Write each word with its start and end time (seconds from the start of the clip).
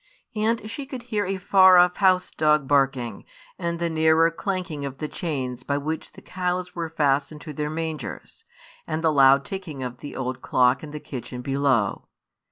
And 0.35 0.67
she 0.71 0.87
could 0.87 1.03
hear 1.13 1.27
a 1.27 1.37
far 1.37 1.77
off 1.77 1.97
house 1.97 2.31
dog 2.31 2.67
barking, 2.67 3.23
and 3.59 3.77
the 3.77 3.87
nearer 3.87 4.31
clanking 4.31 4.83
of 4.83 4.97
the 4.97 5.07
chains 5.07 5.61
by 5.61 5.77
which 5.77 6.13
the 6.13 6.23
cows 6.23 6.73
were 6.73 6.89
fastened 6.89 7.41
to 7.41 7.53
their 7.53 7.69
mangers, 7.69 8.43
and 8.87 9.03
the 9.03 9.13
loud 9.13 9.45
ticking 9.45 9.83
of 9.83 9.99
the 9.99 10.15
old 10.15 10.41
clock 10.41 10.81
in 10.83 10.89
the 10.89 10.99
kitchen 10.99 11.41
below. 11.43 12.07